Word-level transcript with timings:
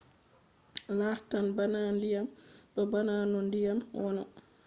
lartan 0.97 1.45
bana 1.57 1.79
ndiyam. 1.97 2.27
ɗo 2.73 2.81
bana 2.91 3.13
no 3.31 3.39
ndiyam 3.47 3.79
wono 4.01 4.23